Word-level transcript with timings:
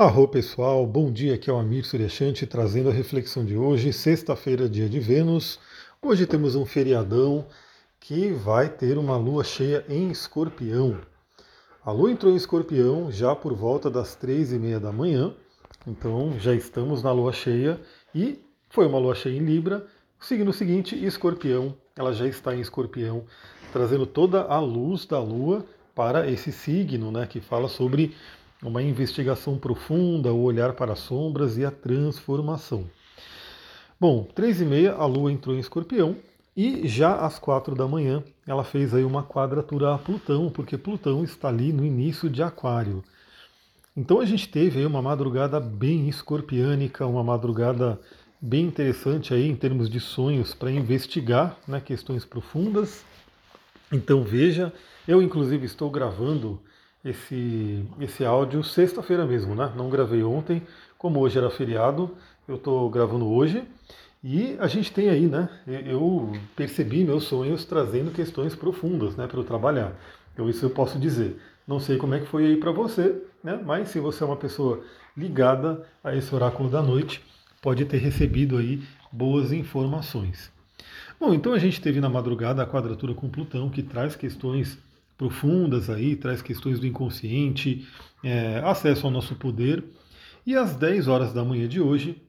Arro 0.00 0.28
pessoal, 0.28 0.86
bom 0.86 1.10
dia, 1.10 1.34
aqui 1.34 1.50
é 1.50 1.52
o 1.52 1.58
Amir 1.58 1.84
Suryashanti 1.84 2.46
trazendo 2.46 2.88
a 2.88 2.92
reflexão 2.92 3.44
de 3.44 3.56
hoje, 3.56 3.92
sexta-feira, 3.92 4.68
dia 4.68 4.88
de 4.88 5.00
Vênus. 5.00 5.58
Hoje 6.00 6.24
temos 6.24 6.54
um 6.54 6.64
feriadão 6.64 7.44
que 7.98 8.30
vai 8.30 8.68
ter 8.68 8.96
uma 8.96 9.16
lua 9.16 9.42
cheia 9.42 9.84
em 9.88 10.08
escorpião. 10.08 11.00
A 11.84 11.90
lua 11.90 12.12
entrou 12.12 12.32
em 12.32 12.36
escorpião 12.36 13.10
já 13.10 13.34
por 13.34 13.52
volta 13.54 13.90
das 13.90 14.14
três 14.14 14.52
e 14.52 14.58
meia 14.60 14.78
da 14.78 14.92
manhã, 14.92 15.34
então 15.84 16.38
já 16.38 16.54
estamos 16.54 17.02
na 17.02 17.10
lua 17.10 17.32
cheia 17.32 17.80
e 18.14 18.40
foi 18.70 18.86
uma 18.86 19.00
lua 19.00 19.16
cheia 19.16 19.36
em 19.36 19.44
Libra. 19.44 19.84
Signo 20.20 20.52
seguinte, 20.52 20.94
escorpião, 21.04 21.74
ela 21.96 22.12
já 22.12 22.28
está 22.28 22.54
em 22.54 22.60
escorpião, 22.60 23.24
trazendo 23.72 24.06
toda 24.06 24.42
a 24.44 24.60
luz 24.60 25.06
da 25.06 25.18
lua 25.18 25.66
para 25.92 26.30
esse 26.30 26.52
signo, 26.52 27.10
né, 27.10 27.26
que 27.26 27.40
fala 27.40 27.66
sobre 27.66 28.14
uma 28.62 28.82
investigação 28.82 29.56
profunda, 29.56 30.32
o 30.32 30.42
olhar 30.42 30.72
para 30.72 30.92
as 30.92 30.98
sombras 30.98 31.56
e 31.56 31.64
a 31.64 31.70
transformação. 31.70 32.84
Bom, 34.00 34.24
três 34.34 34.60
e 34.60 34.64
meia 34.64 34.94
a 34.94 35.06
Lua 35.06 35.32
entrou 35.32 35.54
em 35.56 35.60
Escorpião 35.60 36.16
e 36.56 36.86
já 36.88 37.14
às 37.16 37.38
quatro 37.38 37.74
da 37.74 37.86
manhã 37.86 38.22
ela 38.46 38.64
fez 38.64 38.94
aí 38.94 39.04
uma 39.04 39.22
quadratura 39.22 39.94
a 39.94 39.98
Plutão, 39.98 40.50
porque 40.50 40.78
Plutão 40.78 41.22
está 41.22 41.48
ali 41.48 41.72
no 41.72 41.84
início 41.84 42.28
de 42.28 42.42
Aquário. 42.42 43.04
Então 43.96 44.20
a 44.20 44.24
gente 44.24 44.48
teve 44.48 44.78
aí 44.78 44.86
uma 44.86 45.02
madrugada 45.02 45.58
bem 45.58 46.08
escorpiânica, 46.08 47.06
uma 47.06 47.22
madrugada 47.22 48.00
bem 48.40 48.66
interessante 48.66 49.34
aí 49.34 49.48
em 49.48 49.56
termos 49.56 49.90
de 49.90 49.98
sonhos 49.98 50.54
para 50.54 50.70
investigar 50.70 51.56
né, 51.66 51.80
questões 51.80 52.24
profundas. 52.24 53.04
Então 53.92 54.22
veja, 54.22 54.72
eu 55.06 55.20
inclusive 55.20 55.66
estou 55.66 55.90
gravando 55.90 56.60
esse, 57.04 57.84
esse 58.00 58.24
áudio 58.24 58.62
sexta-feira 58.62 59.24
mesmo, 59.24 59.54
né? 59.54 59.72
Não 59.76 59.88
gravei 59.88 60.22
ontem, 60.22 60.62
como 60.96 61.20
hoje 61.20 61.38
era 61.38 61.50
feriado, 61.50 62.10
eu 62.46 62.56
estou 62.56 62.88
gravando 62.90 63.26
hoje. 63.26 63.62
E 64.22 64.56
a 64.58 64.66
gente 64.66 64.92
tem 64.92 65.08
aí, 65.08 65.26
né? 65.26 65.48
Eu 65.66 66.32
percebi 66.56 67.04
meus 67.04 67.24
sonhos 67.24 67.64
trazendo 67.64 68.10
questões 68.10 68.54
profundas, 68.54 69.14
né, 69.16 69.28
para 69.28 69.38
eu 69.38 69.44
trabalhar. 69.44 69.92
Então 70.34 70.48
isso 70.50 70.64
eu 70.66 70.70
posso 70.70 70.98
dizer. 70.98 71.40
Não 71.66 71.78
sei 71.78 71.98
como 71.98 72.14
é 72.14 72.20
que 72.20 72.26
foi 72.26 72.46
aí 72.46 72.56
para 72.56 72.72
você, 72.72 73.22
né? 73.44 73.60
Mas 73.64 73.90
se 73.90 74.00
você 74.00 74.24
é 74.24 74.26
uma 74.26 74.36
pessoa 74.36 74.82
ligada 75.16 75.86
a 76.02 76.16
esse 76.16 76.34
oráculo 76.34 76.68
da 76.68 76.82
noite, 76.82 77.22
pode 77.62 77.84
ter 77.84 77.98
recebido 77.98 78.56
aí 78.56 78.82
boas 79.12 79.52
informações. 79.52 80.50
Bom, 81.20 81.34
então 81.34 81.52
a 81.52 81.58
gente 81.58 81.80
teve 81.80 82.00
na 82.00 82.08
madrugada 82.08 82.62
a 82.62 82.66
quadratura 82.66 83.14
com 83.14 83.28
Plutão, 83.28 83.68
que 83.68 83.82
traz 83.82 84.16
questões 84.16 84.78
profundas 85.18 85.90
aí, 85.90 86.14
traz 86.14 86.40
questões 86.40 86.78
do 86.78 86.86
inconsciente, 86.86 87.86
é, 88.22 88.62
acesso 88.64 89.04
ao 89.04 89.12
nosso 89.12 89.34
poder. 89.34 89.84
E 90.46 90.54
às 90.54 90.76
10 90.76 91.08
horas 91.08 91.34
da 91.34 91.44
manhã 91.44 91.68
de 91.68 91.80
hoje, 91.80 92.22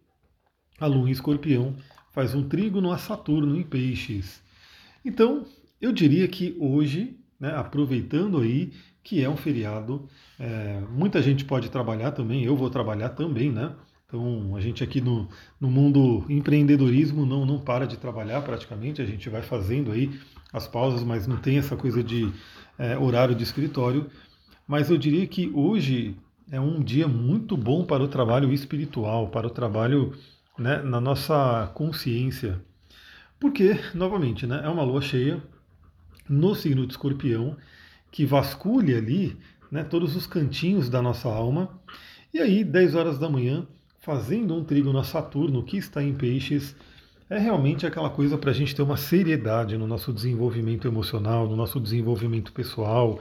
a 0.80 0.88
Lua 0.88 1.08
em 1.08 1.12
Escorpião 1.12 1.76
faz 2.12 2.34
um 2.34 2.50
trígono 2.50 2.92
a 2.92 2.98
Saturno 2.98 3.56
em 3.56 3.64
Peixes. 3.64 4.42
Então, 5.06 5.46
eu 5.80 5.94
diria 5.94 6.28
que 6.28 6.58
hoje, 6.60 7.18
né, 7.40 7.56
aproveitando 7.56 8.40
aí 8.40 8.74
que 9.04 9.24
é 9.24 9.30
um 9.30 9.38
feriado, 9.38 10.10
é, 10.38 10.82
muita 10.92 11.22
gente 11.22 11.46
pode 11.46 11.70
trabalhar 11.70 12.12
também, 12.12 12.44
eu 12.44 12.56
vou 12.56 12.70
trabalhar 12.70 13.10
também, 13.10 13.52
né? 13.52 13.74
Então, 14.06 14.56
a 14.56 14.60
gente 14.60 14.84
aqui 14.84 15.00
no, 15.00 15.30
no 15.62 15.70
mundo 15.70 16.26
empreendedorismo 16.28 17.26
não, 17.26 17.46
não 17.46 17.60
para 17.60 17.86
de 17.86 17.96
trabalhar 17.96 18.42
praticamente, 18.42 19.02
a 19.02 19.06
gente 19.06 19.30
vai 19.30 19.44
fazendo 19.44 19.92
aí 19.92 20.12
as 20.52 20.68
pausas, 20.68 21.04
mas 21.04 21.28
não 21.28 21.38
tem 21.38 21.60
essa 21.60 21.78
coisa 21.78 22.04
de 22.04 22.32
é, 22.80 22.98
horário 22.98 23.36
de 23.36 23.44
escritório. 23.44 24.10
Mas 24.66 24.90
eu 24.90 24.98
diria 24.98 25.28
que 25.28 25.52
hoje 25.54 26.16
é 26.52 26.60
um 26.60 26.82
dia 26.82 27.08
muito 27.08 27.56
bom 27.56 27.84
para 27.84 28.02
o 28.02 28.08
trabalho 28.08 28.52
espiritual, 28.52 29.28
para 29.28 29.46
o 29.46 29.52
trabalho 29.52 30.16
né, 30.58 30.82
na 30.82 31.00
nossa 31.00 31.70
consciência. 31.76 32.60
Porque, 33.40 33.80
novamente, 33.94 34.48
né, 34.48 34.62
é 34.64 34.70
uma 34.70 34.84
lua 34.84 35.02
cheia 35.02 35.42
no 36.28 36.56
signo 36.56 36.86
de 36.86 36.94
escorpião 36.94 37.56
que 38.12 38.26
vasculha 38.26 38.98
ali 38.98 39.38
né, 39.72 39.84
todos 39.84 40.16
os 40.16 40.26
cantinhos 40.26 40.90
da 40.90 41.02
nossa 41.02 41.30
alma. 41.30 41.70
E 42.34 42.40
aí, 42.40 42.64
10 42.64 42.96
horas 42.96 43.20
da 43.20 43.30
manhã, 43.30 43.68
fazendo 44.00 44.56
um 44.56 44.64
trígono 44.64 45.00
a 45.00 45.04
Saturno, 45.04 45.64
que 45.64 45.78
está 45.78 46.02
em 46.02 46.14
peixes, 46.14 46.76
é 47.30 47.38
realmente 47.38 47.86
aquela 47.86 48.10
coisa 48.10 48.38
para 48.38 48.50
a 48.50 48.54
gente 48.54 48.76
ter 48.76 48.82
uma 48.82 48.98
seriedade 48.98 49.78
no 49.78 49.86
nosso 49.86 50.12
desenvolvimento 50.12 50.88
emocional, 50.88 51.48
no 51.48 51.56
nosso 51.56 51.80
desenvolvimento 51.80 52.52
pessoal, 52.52 53.20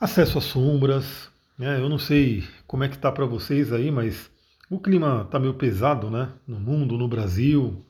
acesso 0.00 0.38
às 0.38 0.44
sombras. 0.44 1.28
Né? 1.58 1.80
Eu 1.80 1.88
não 1.88 1.98
sei 1.98 2.44
como 2.66 2.84
é 2.84 2.88
que 2.88 2.96
tá 2.96 3.10
para 3.10 3.26
vocês 3.26 3.72
aí, 3.72 3.90
mas 3.90 4.30
o 4.70 4.78
clima 4.78 5.22
está 5.26 5.40
meio 5.40 5.54
pesado, 5.54 6.08
né? 6.08 6.30
No 6.46 6.58
mundo, 6.60 6.96
no 6.96 7.08
Brasil, 7.08 7.84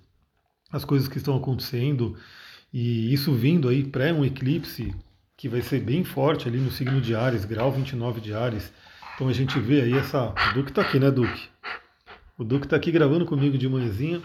as 0.73 0.85
coisas 0.85 1.07
que 1.07 1.19
estão 1.19 1.37
acontecendo 1.37 2.17
e 2.73 3.13
isso 3.13 3.33
vindo 3.33 3.69
aí 3.69 3.85
pré 3.85 4.13
um 4.13 4.25
eclipse 4.25 4.93
que 5.37 5.49
vai 5.49 5.61
ser 5.61 5.81
bem 5.81 6.03
forte 6.03 6.49
ali 6.49 6.59
no 6.59 6.71
signo 6.71 7.01
de 7.01 7.15
Ares, 7.15 7.45
grau 7.45 7.71
29 7.71 8.21
de 8.21 8.33
Ares. 8.33 8.73
Então 9.15 9.29
a 9.29 9.33
gente 9.33 9.59
vê 9.61 9.83
aí 9.83 9.93
essa. 9.93 10.31
O 10.31 10.55
Duque 10.55 10.71
está 10.71 10.83
aqui, 10.83 10.99
né, 10.99 11.11
Duque? 11.11 11.49
O 12.39 12.43
Duque 12.43 12.67
está 12.67 12.77
aqui 12.77 12.91
gravando 12.91 13.27
comigo 13.27 13.57
de 13.57 13.69
manhãzinha 13.69 14.23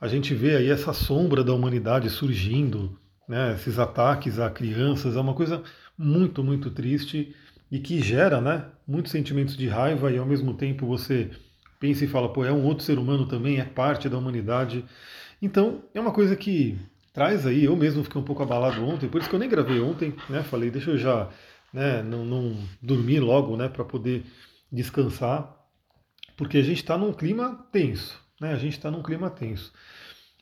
a 0.00 0.08
gente 0.08 0.34
vê 0.34 0.56
aí 0.56 0.70
essa 0.70 0.92
sombra 0.92 1.42
da 1.42 1.52
humanidade 1.52 2.10
surgindo, 2.10 2.98
né, 3.28 3.54
esses 3.54 3.78
ataques 3.78 4.38
a 4.38 4.50
crianças, 4.50 5.16
é 5.16 5.20
uma 5.20 5.34
coisa 5.34 5.62
muito, 5.96 6.44
muito 6.44 6.70
triste 6.70 7.34
e 7.70 7.78
que 7.78 8.00
gera 8.00 8.40
né, 8.40 8.66
muitos 8.86 9.10
sentimentos 9.10 9.56
de 9.56 9.66
raiva 9.66 10.10
e 10.12 10.18
ao 10.18 10.26
mesmo 10.26 10.54
tempo 10.54 10.86
você 10.86 11.30
pensa 11.80 12.04
e 12.04 12.08
fala, 12.08 12.32
pô, 12.32 12.44
é 12.44 12.52
um 12.52 12.64
outro 12.64 12.84
ser 12.84 12.98
humano 12.98 13.26
também, 13.26 13.58
é 13.58 13.64
parte 13.64 14.08
da 14.08 14.16
humanidade. 14.16 14.84
Então, 15.40 15.82
é 15.94 16.00
uma 16.00 16.12
coisa 16.12 16.34
que 16.36 16.78
traz 17.12 17.46
aí, 17.46 17.64
eu 17.64 17.76
mesmo 17.76 18.04
fiquei 18.04 18.20
um 18.20 18.24
pouco 18.24 18.42
abalado 18.42 18.84
ontem, 18.84 19.08
por 19.08 19.20
isso 19.20 19.28
que 19.28 19.34
eu 19.34 19.40
nem 19.40 19.48
gravei 19.48 19.80
ontem, 19.80 20.14
né? 20.28 20.42
Falei, 20.42 20.70
deixa 20.70 20.90
eu 20.90 20.98
já 20.98 21.28
né, 21.72 22.02
não, 22.02 22.24
não 22.24 22.56
dormir 22.80 23.20
logo, 23.20 23.56
né, 23.56 23.68
para 23.68 23.84
poder 23.84 24.24
descansar, 24.70 25.54
porque 26.36 26.58
a 26.58 26.62
gente 26.62 26.78
está 26.78 26.96
num 26.96 27.12
clima 27.12 27.66
tenso, 27.72 28.18
né? 28.40 28.52
A 28.52 28.56
gente 28.56 28.76
está 28.76 28.90
num 28.90 29.02
clima 29.02 29.30
tenso. 29.30 29.72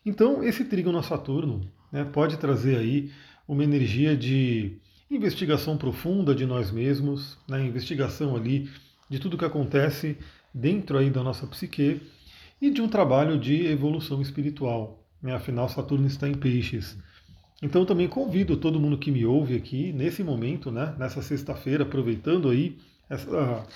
Então, 0.04 0.42
esse 0.42 0.64
trígono 0.64 0.98
a 0.98 1.02
Saturno 1.02 1.60
né, 1.90 2.04
pode 2.04 2.36
trazer 2.36 2.76
aí 2.76 3.10
uma 3.48 3.64
energia 3.64 4.16
de 4.16 4.78
investigação 5.10 5.76
profunda 5.76 6.34
de 6.34 6.44
nós 6.44 6.70
mesmos, 6.70 7.38
né, 7.48 7.64
investigação 7.64 8.36
ali 8.36 8.68
de 9.08 9.18
tudo 9.18 9.38
que 9.38 9.44
acontece 9.44 10.16
dentro 10.52 10.98
aí 10.98 11.10
da 11.10 11.22
nossa 11.22 11.46
psique 11.46 12.02
e 12.60 12.70
de 12.70 12.80
um 12.80 12.88
trabalho 12.88 13.38
de 13.38 13.66
evolução 13.66 14.20
espiritual. 14.20 15.04
Né? 15.22 15.34
Afinal, 15.34 15.68
Saturno 15.68 16.06
está 16.06 16.28
em 16.28 16.34
peixes. 16.34 16.96
Então 17.62 17.86
também 17.86 18.08
convido 18.08 18.56
todo 18.56 18.80
mundo 18.80 18.98
que 18.98 19.10
me 19.10 19.24
ouve 19.24 19.56
aqui 19.56 19.92
nesse 19.92 20.22
momento, 20.22 20.70
né, 20.70 20.94
nessa 20.98 21.22
sexta-feira, 21.22 21.84
aproveitando 21.84 22.48
aí 22.50 22.76
essa, 23.08 23.66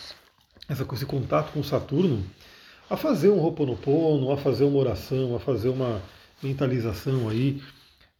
essa, 0.68 0.86
esse 0.92 1.06
contato 1.06 1.52
com 1.52 1.62
Saturno, 1.62 2.22
a 2.90 2.96
fazer 2.96 3.28
um 3.28 3.38
Ho'oponopono, 3.38 4.32
a 4.32 4.36
fazer 4.36 4.64
uma 4.64 4.78
oração, 4.78 5.36
a 5.36 5.40
fazer 5.40 5.68
uma 5.68 6.00
mentalização 6.42 7.28
aí 7.28 7.62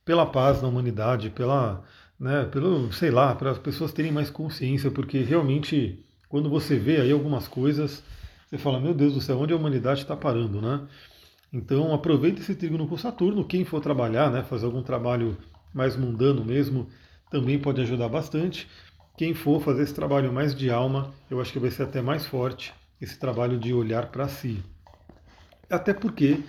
pela 0.04 0.26
paz 0.26 0.60
na 0.60 0.68
humanidade, 0.68 1.30
pela, 1.30 1.82
né, 2.18 2.44
pelo, 2.44 2.92
sei 2.92 3.10
lá, 3.10 3.34
para 3.34 3.50
as 3.50 3.58
pessoas 3.58 3.92
terem 3.92 4.12
mais 4.12 4.30
consciência, 4.30 4.90
porque 4.90 5.20
realmente 5.20 6.04
quando 6.28 6.50
você 6.50 6.78
vê 6.78 7.00
aí 7.00 7.10
algumas 7.10 7.48
coisas, 7.48 8.02
você 8.46 8.58
fala, 8.58 8.78
meu 8.80 8.92
Deus 8.92 9.14
do 9.14 9.20
céu, 9.20 9.38
onde 9.38 9.52
a 9.52 9.56
humanidade 9.56 10.02
está 10.02 10.16
parando, 10.16 10.60
né? 10.60 10.86
Então 11.52 11.94
aproveita 11.94 12.40
esse 12.40 12.54
trígono 12.54 12.86
com 12.86 12.96
Saturno, 12.98 13.44
quem 13.44 13.64
for 13.64 13.80
trabalhar, 13.80 14.30
né, 14.30 14.42
fazer 14.42 14.66
algum 14.66 14.82
trabalho 14.82 15.36
mais 15.72 15.96
mundano 15.96 16.44
mesmo, 16.44 16.86
também 17.30 17.58
pode 17.58 17.80
ajudar 17.80 18.08
bastante. 18.08 18.68
Quem 19.16 19.32
for 19.34 19.60
fazer 19.62 19.82
esse 19.82 19.94
trabalho 19.94 20.32
mais 20.32 20.54
de 20.54 20.70
alma, 20.70 21.12
eu 21.30 21.40
acho 21.40 21.52
que 21.52 21.58
vai 21.58 21.70
ser 21.70 21.84
até 21.84 22.02
mais 22.02 22.26
forte 22.26 22.74
esse 23.00 23.18
trabalho 23.18 23.58
de 23.58 23.72
olhar 23.72 24.06
para 24.06 24.28
si. 24.28 24.62
Até 25.70 25.92
porque, 25.92 26.40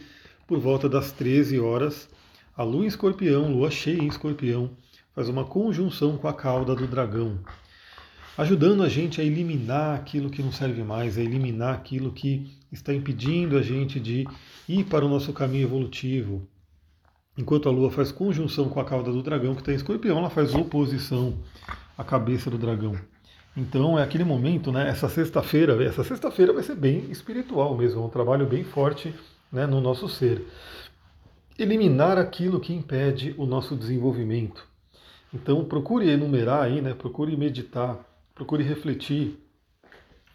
por 0.48 0.60
volta 0.60 0.88
das 0.88 1.12
13 1.12 1.60
horas, 1.60 2.10
a 2.56 2.64
lua 2.64 2.84
em 2.86 2.88
escorpião, 2.88 3.52
lua 3.52 3.70
cheia 3.70 4.02
em 4.02 4.08
escorpião, 4.08 4.72
faz 5.14 5.30
uma 5.30 5.46
conjunção 5.46 6.18
com 6.18 6.28
a 6.28 6.34
cauda 6.34 6.76
do 6.76 6.88
dragão, 6.88 7.40
ajudando 8.38 8.84
a 8.84 8.90
gente 8.90 9.20
a 9.20 9.24
eliminar 9.24 9.96
aquilo 9.96 10.30
que 10.30 10.42
não 10.42 10.52
serve 10.52 10.84
mais, 10.84 11.18
a 11.18 11.22
eliminar 11.22 11.74
aquilo 11.74 12.12
que 12.12 12.58
está 12.72 12.94
impedindo 12.94 13.58
a 13.58 13.62
gente 13.62 14.00
de 14.00 14.26
ir 14.68 14.86
para 14.86 15.06
o 15.06 15.10
nosso 15.10 15.34
caminho 15.34 15.64
evolutivo. 15.64 16.48
Enquanto 17.38 17.70
a 17.70 17.72
lua 17.72 17.92
faz 17.92 18.12
conjunção 18.12 18.70
com 18.70 18.80
a 18.80 18.86
cauda 18.86 19.12
do 19.12 19.24
dragão, 19.24 19.56
que 19.56 19.62
está 19.62 19.72
em 19.72 19.76
escorpião, 19.76 20.18
ela 20.18 20.30
faz 20.30 20.54
oposição 20.54 21.38
à 21.98 22.04
cabeça 22.04 22.50
do 22.50 22.58
dragão. 22.58 22.96
Então 23.56 23.98
é 23.98 24.04
aquele 24.04 24.24
momento, 24.24 24.72
né? 24.72 24.88
Essa 24.88 25.10
sexta-feira, 25.10 25.84
essa 25.84 26.04
sexta-feira 26.04 26.54
vai 26.54 26.64
ser 26.64 26.76
bem 26.76 27.10
espiritual 27.12 27.76
mesmo, 27.76 28.06
um 28.06 28.10
trabalho 28.10 28.46
bem 28.46 28.64
forte 28.64 29.14
né, 29.52 29.66
no 29.66 29.82
nosso 29.82 30.08
ser. 30.08 30.46
Eliminar 31.58 32.18
aquilo 32.18 32.60
que 32.60 32.74
impede 32.74 33.36
o 33.38 33.46
nosso 33.46 33.76
desenvolvimento. 33.76 34.66
Então 35.34 35.64
procure 35.66 36.10
enumerar 36.10 36.64
aí, 36.64 36.82
né? 36.82 36.94
Procure 36.94 37.36
meditar, 37.36 37.98
procure 38.34 38.64
refletir 38.64 39.38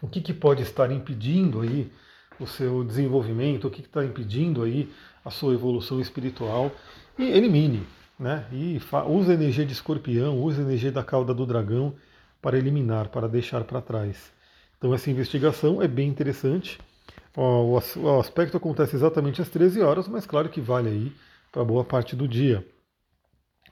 o 0.01 0.07
que, 0.07 0.21
que 0.21 0.33
pode 0.33 0.61
estar 0.61 0.91
impedindo 0.91 1.61
aí 1.61 1.91
o 2.39 2.45
seu 2.45 2.83
desenvolvimento, 2.83 3.67
o 3.67 3.71
que 3.71 3.81
está 3.81 4.03
impedindo 4.05 4.61
aí 4.61 4.89
a 5.23 5.31
sua 5.31 5.53
evolução 5.53 5.99
espiritual 5.99 6.71
e 7.17 7.23
elimine, 7.23 7.83
né? 8.19 8.45
E 8.51 8.79
use 9.07 9.31
a 9.31 9.33
energia 9.33 9.65
de 9.65 9.73
escorpião, 9.73 10.39
use 10.39 10.59
a 10.59 10.63
energia 10.63 10.91
da 10.91 11.03
cauda 11.03 11.33
do 11.33 11.45
dragão 11.45 11.95
para 12.45 12.59
eliminar, 12.59 13.09
para 13.09 13.27
deixar 13.27 13.63
para 13.63 13.81
trás. 13.81 14.31
Então 14.77 14.93
essa 14.93 15.09
investigação 15.09 15.81
é 15.81 15.87
bem 15.87 16.07
interessante. 16.07 16.77
O 17.35 18.19
aspecto 18.19 18.55
acontece 18.55 18.95
exatamente 18.95 19.41
às 19.41 19.49
13 19.49 19.81
horas, 19.81 20.07
mas 20.07 20.27
claro 20.27 20.47
que 20.47 20.61
vale 20.61 20.89
aí 20.89 21.11
para 21.51 21.65
boa 21.65 21.83
parte 21.83 22.15
do 22.15 22.27
dia. 22.27 22.63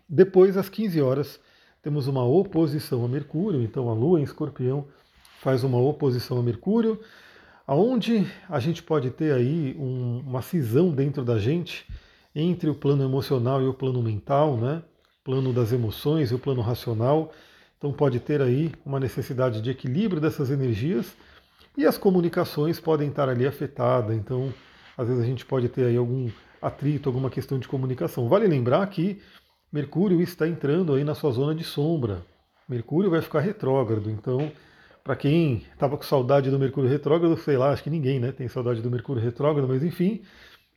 Depois, 0.09 0.57
às 0.57 0.69
15 0.69 0.99
horas, 1.03 1.39
temos 1.83 2.07
uma 2.07 2.25
oposição 2.25 3.05
a 3.05 3.07
Mercúrio, 3.07 3.61
então 3.61 3.91
a 3.91 3.93
Lua 3.93 4.19
em 4.19 4.23
Escorpião 4.23 4.87
faz 5.39 5.63
uma 5.63 5.79
oposição 5.79 6.39
a 6.39 6.41
Mercúrio, 6.41 6.99
aonde 7.67 8.25
a 8.49 8.59
gente 8.59 8.81
pode 8.81 9.11
ter 9.11 9.35
aí 9.35 9.75
um, 9.77 10.23
uma 10.25 10.41
cisão 10.41 10.89
dentro 10.89 11.23
da 11.23 11.37
gente 11.37 11.85
entre 12.33 12.71
o 12.71 12.75
plano 12.75 13.03
emocional 13.03 13.61
e 13.61 13.67
o 13.67 13.73
plano 13.75 14.01
mental, 14.01 14.57
né? 14.57 14.81
plano 15.23 15.53
das 15.53 15.71
emoções 15.71 16.31
e 16.31 16.33
o 16.33 16.39
plano 16.39 16.61
racional. 16.61 17.31
Então 17.83 17.91
pode 17.91 18.17
ter 18.21 18.41
aí 18.41 18.71
uma 18.85 18.97
necessidade 18.97 19.59
de 19.59 19.69
equilíbrio 19.69 20.21
dessas 20.21 20.49
energias 20.49 21.13
e 21.77 21.85
as 21.85 21.97
comunicações 21.97 22.79
podem 22.79 23.09
estar 23.09 23.27
ali 23.27 23.45
afetadas. 23.45 24.15
Então, 24.15 24.53
às 24.97 25.05
vezes 25.05 25.21
a 25.21 25.25
gente 25.25 25.45
pode 25.45 25.67
ter 25.67 25.87
aí 25.87 25.97
algum 25.97 26.29
atrito, 26.61 27.09
alguma 27.09 27.29
questão 27.29 27.59
de 27.59 27.67
comunicação. 27.67 28.29
Vale 28.29 28.47
lembrar 28.47 28.87
que 28.87 29.21
Mercúrio 29.69 30.21
está 30.21 30.47
entrando 30.47 30.93
aí 30.93 31.03
na 31.03 31.13
sua 31.13 31.31
zona 31.31 31.53
de 31.53 31.65
sombra. 31.65 32.25
Mercúrio 32.69 33.09
vai 33.09 33.21
ficar 33.21 33.41
retrógrado, 33.41 34.09
então 34.09 34.49
para 35.03 35.17
quem 35.17 35.65
estava 35.73 35.97
com 35.97 36.03
saudade 36.03 36.49
do 36.49 36.57
Mercúrio 36.57 36.89
retrógrado, 36.89 37.35
sei 37.35 37.57
lá, 37.57 37.71
acho 37.71 37.83
que 37.83 37.89
ninguém 37.89 38.17
né, 38.17 38.31
tem 38.31 38.47
saudade 38.47 38.81
do 38.81 38.89
Mercúrio 38.89 39.21
retrógrado, 39.21 39.67
mas 39.67 39.83
enfim, 39.83 40.21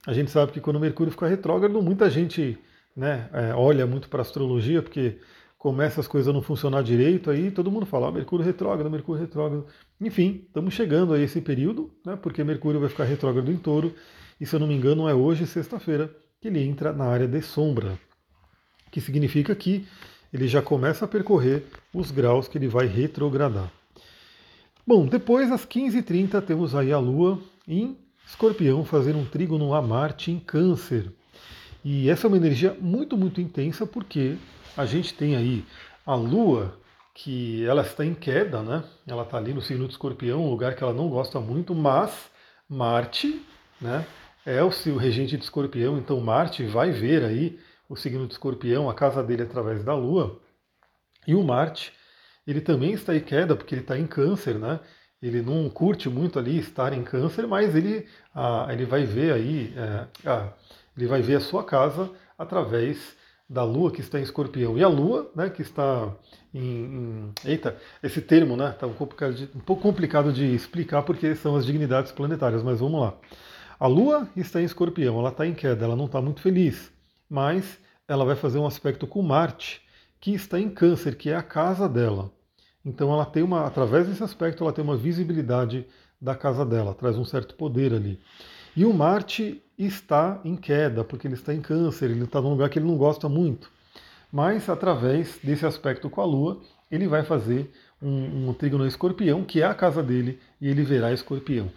a 0.04 0.12
gente 0.12 0.32
sabe 0.32 0.50
que 0.50 0.60
quando 0.60 0.74
o 0.74 0.80
Mercúrio 0.80 1.12
fica 1.12 1.28
retrógrado, 1.28 1.80
muita 1.80 2.10
gente 2.10 2.58
né, 2.96 3.30
é, 3.32 3.54
olha 3.54 3.86
muito 3.86 4.08
para 4.08 4.18
a 4.18 4.22
astrologia, 4.22 4.82
porque 4.82 5.20
começa 5.66 6.00
as 6.00 6.06
coisas 6.06 6.28
a 6.28 6.32
não 6.32 6.40
funcionar 6.40 6.80
direito, 6.80 7.28
aí 7.28 7.50
todo 7.50 7.72
mundo 7.72 7.84
fala, 7.84 8.06
ah, 8.06 8.12
Mercúrio 8.12 8.46
retrógrado, 8.46 8.88
Mercúrio 8.88 9.20
retrógrado. 9.20 9.66
Enfim, 10.00 10.44
estamos 10.46 10.72
chegando 10.72 11.12
a 11.12 11.18
esse 11.18 11.40
período, 11.40 11.90
né, 12.06 12.14
porque 12.14 12.44
Mercúrio 12.44 12.78
vai 12.78 12.88
ficar 12.88 13.02
retrógrado 13.02 13.50
em 13.50 13.56
touro, 13.56 13.92
e 14.40 14.46
se 14.46 14.54
eu 14.54 14.60
não 14.60 14.68
me 14.68 14.76
engano 14.76 15.08
é 15.08 15.12
hoje, 15.12 15.44
sexta-feira, 15.44 16.08
que 16.40 16.46
ele 16.46 16.62
entra 16.62 16.92
na 16.92 17.06
área 17.06 17.26
de 17.26 17.42
sombra, 17.42 17.98
que 18.92 19.00
significa 19.00 19.56
que 19.56 19.84
ele 20.32 20.46
já 20.46 20.62
começa 20.62 21.04
a 21.04 21.08
percorrer 21.08 21.64
os 21.92 22.12
graus 22.12 22.46
que 22.46 22.56
ele 22.56 22.68
vai 22.68 22.86
retrogradar. 22.86 23.68
Bom, 24.86 25.04
depois 25.04 25.50
às 25.50 25.66
15h30 25.66 26.42
temos 26.42 26.76
aí 26.76 26.92
a 26.92 26.98
Lua 27.00 27.40
em 27.66 27.98
Escorpião 28.24 28.84
fazendo 28.84 29.18
um 29.18 29.26
trígono 29.26 29.74
a 29.74 29.82
Marte 29.82 30.30
em 30.30 30.38
Câncer. 30.38 31.10
E 31.84 32.08
essa 32.08 32.26
é 32.26 32.28
uma 32.28 32.36
energia 32.36 32.76
muito, 32.80 33.16
muito 33.16 33.40
intensa 33.40 33.84
porque 33.84 34.36
a 34.76 34.84
gente 34.84 35.14
tem 35.14 35.36
aí 35.36 35.64
a 36.04 36.14
Lua 36.14 36.78
que 37.14 37.64
ela 37.64 37.82
está 37.82 38.04
em 38.04 38.14
queda, 38.14 38.62
né? 38.62 38.84
Ela 39.06 39.22
está 39.22 39.38
ali 39.38 39.54
no 39.54 39.62
signo 39.62 39.86
de 39.86 39.92
Escorpião, 39.94 40.44
um 40.44 40.50
lugar 40.50 40.74
que 40.74 40.82
ela 40.84 40.92
não 40.92 41.08
gosta 41.08 41.40
muito, 41.40 41.74
mas 41.74 42.30
Marte, 42.68 43.42
né? 43.80 44.06
É 44.44 44.62
o 44.62 44.70
seu 44.70 44.96
regente 44.96 45.36
de 45.36 45.42
Escorpião, 45.42 45.98
então 45.98 46.20
Marte 46.20 46.64
vai 46.64 46.90
ver 46.90 47.24
aí 47.24 47.58
o 47.88 47.96
signo 47.96 48.26
de 48.26 48.34
Escorpião, 48.34 48.90
a 48.90 48.94
casa 48.94 49.22
dele 49.22 49.42
através 49.42 49.82
da 49.82 49.94
Lua. 49.94 50.38
E 51.26 51.34
o 51.34 51.42
Marte 51.42 51.92
ele 52.46 52.60
também 52.60 52.92
está 52.92 53.16
em 53.16 53.20
queda 53.20 53.56
porque 53.56 53.74
ele 53.74 53.82
está 53.82 53.98
em 53.98 54.06
câncer, 54.06 54.58
né? 54.58 54.78
Ele 55.20 55.42
não 55.42 55.68
curte 55.68 56.08
muito 56.08 56.38
ali 56.38 56.58
estar 56.58 56.92
em 56.92 57.02
câncer, 57.02 57.46
mas 57.46 57.74
ele, 57.74 58.06
ah, 58.34 58.68
ele 58.70 58.84
vai 58.84 59.04
ver 59.04 59.32
aí, 59.32 59.74
é, 59.76 60.06
ah, 60.28 60.52
ele 60.96 61.06
vai 61.06 61.22
ver 61.22 61.36
a 61.36 61.40
sua 61.40 61.64
casa 61.64 62.10
através 62.38 63.16
da 63.48 63.62
Lua 63.62 63.90
que 63.90 64.00
está 64.00 64.18
em 64.18 64.22
Escorpião. 64.22 64.76
E 64.76 64.82
a 64.82 64.88
Lua, 64.88 65.30
né, 65.34 65.48
que 65.48 65.62
está 65.62 66.12
em, 66.52 66.60
em 66.62 67.32
eita, 67.44 67.76
esse 68.02 68.20
termo, 68.20 68.56
né, 68.56 68.70
está 68.70 68.86
um, 68.86 68.90
um 68.90 69.60
pouco 69.60 69.82
complicado 69.82 70.32
de 70.32 70.54
explicar 70.54 71.02
porque 71.02 71.34
são 71.36 71.56
as 71.56 71.64
dignidades 71.64 72.12
planetárias, 72.12 72.62
mas 72.62 72.80
vamos 72.80 73.00
lá. 73.00 73.14
A 73.78 73.86
Lua 73.86 74.28
está 74.36 74.60
em 74.60 74.64
Escorpião, 74.64 75.18
ela 75.18 75.28
está 75.28 75.46
em 75.46 75.54
queda, 75.54 75.84
ela 75.84 75.96
não 75.96 76.06
está 76.06 76.20
muito 76.20 76.40
feliz, 76.40 76.90
mas 77.28 77.78
ela 78.08 78.24
vai 78.24 78.34
fazer 78.34 78.58
um 78.58 78.66
aspecto 78.66 79.06
com 79.06 79.22
Marte, 79.22 79.82
que 80.20 80.32
está 80.32 80.58
em 80.58 80.70
Câncer, 80.70 81.16
que 81.16 81.30
é 81.30 81.36
a 81.36 81.42
casa 81.42 81.88
dela. 81.88 82.32
Então 82.84 83.12
ela 83.12 83.26
tem 83.26 83.42
uma, 83.42 83.66
através 83.66 84.08
desse 84.08 84.22
aspecto, 84.22 84.64
ela 84.64 84.72
tem 84.72 84.82
uma 84.82 84.96
visibilidade 84.96 85.86
da 86.20 86.34
casa 86.34 86.64
dela, 86.64 86.94
traz 86.94 87.18
um 87.18 87.24
certo 87.24 87.54
poder 87.54 87.92
ali. 87.92 88.18
E 88.76 88.84
o 88.84 88.92
Marte 88.92 89.62
está 89.78 90.40
em 90.44 90.56
queda, 90.56 91.04
porque 91.04 91.26
ele 91.26 91.34
está 91.34 91.52
em 91.52 91.60
câncer, 91.60 92.10
ele 92.10 92.24
está 92.24 92.40
num 92.40 92.50
lugar 92.50 92.70
que 92.70 92.78
ele 92.78 92.86
não 92.86 92.96
gosta 92.96 93.28
muito. 93.28 93.70
Mas 94.32 94.68
através 94.68 95.38
desse 95.42 95.66
aspecto 95.66 96.10
com 96.10 96.20
a 96.20 96.24
Lua, 96.24 96.60
ele 96.90 97.06
vai 97.06 97.24
fazer 97.24 97.70
um, 98.00 98.48
um 98.48 98.54
trígono 98.54 98.86
escorpião, 98.86 99.44
que 99.44 99.62
é 99.62 99.64
a 99.64 99.74
casa 99.74 100.02
dele, 100.02 100.40
e 100.60 100.68
ele 100.68 100.82
verá 100.82 101.12
escorpião. 101.12 101.70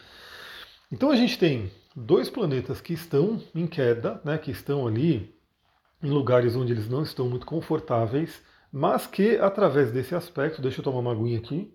Então 0.92 1.12
a 1.12 1.16
gente 1.16 1.38
tem 1.38 1.72
dois 1.96 2.30
planetas 2.30 2.82
que 2.82 2.94
estão 2.94 3.42
em 3.54 3.68
queda, 3.68 4.22
né, 4.24 4.38
que 4.38 4.52
estão 4.52 4.88
ali 4.88 5.36
em 6.02 6.10
lugares 6.10 6.56
onde 6.56 6.72
eles 6.72 6.90
não 6.90 7.04
estão 7.04 7.30
muito 7.30 7.46
confortáveis, 7.46 8.42
mas 8.72 9.06
que 9.06 9.38
através 9.38 9.92
desse 9.92 10.16
aspecto, 10.16 10.62
deixa 10.62 10.80
eu 10.80 10.84
tomar 10.84 11.00
uma 11.00 11.12
aguinha 11.12 11.38
aqui, 11.38 11.74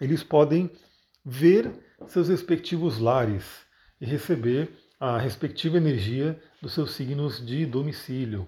eles 0.00 0.22
podem 0.22 0.70
ver 1.24 1.72
seus 2.06 2.28
respectivos 2.28 2.98
lares 2.98 3.67
e 4.00 4.06
receber 4.06 4.70
a 4.98 5.18
respectiva 5.18 5.76
energia 5.76 6.38
dos 6.60 6.72
seus 6.72 6.92
signos 6.92 7.44
de 7.44 7.64
domicílio. 7.66 8.46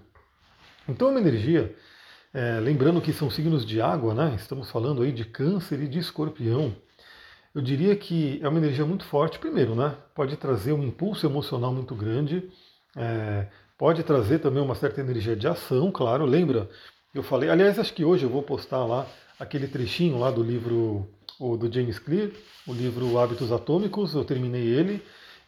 Então 0.87 1.09
uma 1.09 1.19
energia, 1.19 1.75
é, 2.33 2.59
lembrando 2.59 3.01
que 3.01 3.13
são 3.13 3.29
signos 3.29 3.65
de 3.65 3.81
água, 3.81 4.13
né? 4.13 4.33
estamos 4.35 4.69
falando 4.69 5.01
aí 5.01 5.11
de 5.11 5.25
câncer 5.25 5.81
e 5.81 5.87
de 5.87 5.99
escorpião, 5.99 6.75
eu 7.53 7.61
diria 7.61 7.95
que 7.95 8.39
é 8.41 8.47
uma 8.47 8.59
energia 8.59 8.85
muito 8.85 9.05
forte, 9.05 9.39
primeiro, 9.39 9.75
né? 9.75 9.95
pode 10.15 10.35
trazer 10.37 10.73
um 10.73 10.83
impulso 10.83 11.25
emocional 11.25 11.73
muito 11.73 11.93
grande, 11.95 12.49
é, 12.95 13.47
Pode 13.81 14.03
trazer 14.03 14.37
também 14.37 14.61
uma 14.61 14.75
certa 14.75 15.01
energia 15.01 15.35
de 15.35 15.47
ação, 15.47 15.91
claro. 15.91 16.23
Lembra? 16.23 16.69
Eu 17.15 17.23
falei, 17.23 17.49
aliás, 17.49 17.79
acho 17.79 17.91
que 17.91 18.05
hoje 18.05 18.23
eu 18.23 18.29
vou 18.29 18.43
postar 18.43 18.85
lá 18.85 19.07
aquele 19.39 19.67
trechinho 19.67 20.19
lá 20.19 20.29
do 20.29 20.43
livro 20.43 21.09
do 21.39 21.73
James 21.73 21.97
Clear, 21.97 22.29
o 22.67 22.73
livro 22.73 23.17
Hábitos 23.17 23.51
Atômicos. 23.51 24.13
Eu 24.13 24.23
terminei 24.23 24.67
ele 24.67 25.01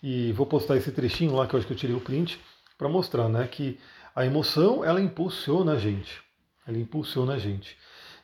e 0.03 0.33
vou 0.33 0.45
postar 0.45 0.75
esse 0.75 0.91
trechinho 0.91 1.33
lá 1.33 1.47
que 1.47 1.55
eu 1.55 1.57
acho 1.57 1.65
que 1.65 1.73
eu 1.73 1.77
tirei 1.77 1.95
o 1.95 2.01
print 2.01 2.39
para 2.77 2.89
mostrar, 2.89 3.29
né, 3.29 3.47
que 3.47 3.79
a 4.13 4.25
emoção 4.25 4.83
ela 4.83 5.01
impulsiona 5.01 5.71
a 5.73 5.77
gente. 5.77 6.21
Ela 6.67 6.77
impulsiona 6.77 7.33
a 7.33 7.39
gente. 7.39 7.77